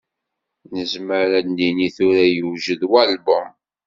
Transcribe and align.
Nezmer 0.75 1.29
ad 1.39 1.43
d-nini, 1.45 1.89
tura, 1.95 2.25
yewjed 2.27 2.81
walbum. 2.91 3.47